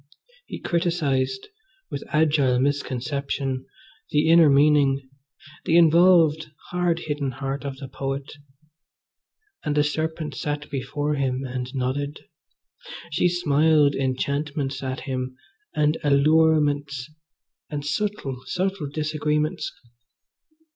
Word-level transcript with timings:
He 0.47 0.57
criticised, 0.59 1.49
with 1.91 2.03
agile 2.07 2.59
misconception, 2.59 3.67
the 4.09 4.29
inner 4.29 4.49
meaning, 4.49 5.07
the 5.65 5.77
involved, 5.77 6.49
hard 6.71 7.01
hidden 7.05 7.29
heart 7.29 7.63
of 7.63 7.77
the 7.77 7.87
poet; 7.87 8.33
and 9.63 9.75
the 9.75 9.83
serpent 9.83 10.33
sat 10.33 10.71
before 10.71 11.13
him 11.13 11.43
and 11.45 11.69
nodded. 11.75 12.19
She 13.11 13.29
smiled 13.29 13.93
enchantments 13.93 14.81
at 14.81 15.01
him, 15.01 15.35
and 15.75 15.99
allurements, 16.03 17.11
and 17.69 17.85
subtle, 17.85 18.37
subtle 18.47 18.89
disagreements. 18.89 19.71